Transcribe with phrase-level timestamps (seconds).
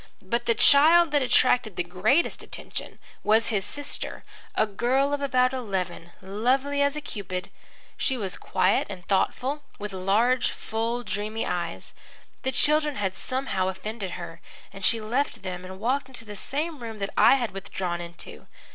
[0.23, 4.23] But the child that attracted the greatest attention was his sister,
[4.55, 7.51] a girl of about eleven, lovely as a Cupid.
[7.97, 11.93] She was quiet and thoughtful, with large, full, dreamy eyes.
[12.41, 14.41] The children had somehow offended her,
[14.73, 18.47] and she left them and walked into the same room that I had withdrawn into.